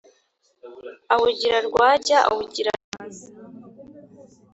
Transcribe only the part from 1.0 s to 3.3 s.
Awugira rwajya, awugira rwaza: